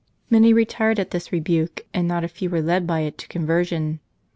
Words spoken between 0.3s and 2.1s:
Many retired at this rebuke, and